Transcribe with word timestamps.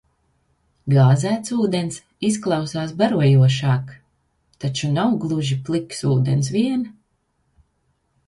Gāzēts 0.93 1.51
ūdens 1.55 1.99
izklausās 2.29 2.93
barojošāk. 3.01 3.93
Taču 4.65 4.89
nav 4.95 5.13
gluži 5.25 5.57
pliks 5.69 6.01
ūdens 6.15 6.49
vien! 6.57 6.87